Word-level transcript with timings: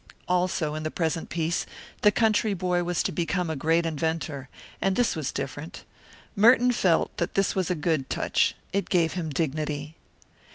Also, 0.27 0.73
in 0.73 0.81
the 0.81 0.89
present 0.89 1.29
piece, 1.29 1.67
the 2.01 2.11
country 2.11 2.55
boy 2.55 2.83
was 2.83 3.03
to 3.03 3.11
become 3.11 3.51
a 3.51 3.55
great 3.55 3.85
inventor, 3.85 4.49
and 4.81 4.95
this 4.95 5.15
was 5.15 5.31
different. 5.31 5.83
Merton 6.35 6.71
felt 6.71 7.15
that 7.17 7.35
this 7.35 7.53
was 7.53 7.69
a 7.69 7.75
good 7.75 8.09
touch; 8.09 8.55
it 8.73 8.89
gave 8.89 9.13
him 9.13 9.29
dignity. 9.29 9.95